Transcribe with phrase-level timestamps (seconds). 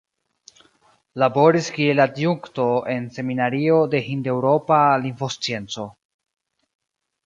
[1.23, 5.91] Laboris kiel adjunkto en Seminario de Hindeŭropa Lingvoscienco.